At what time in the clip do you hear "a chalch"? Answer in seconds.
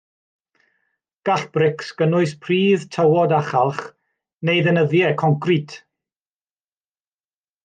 3.41-3.85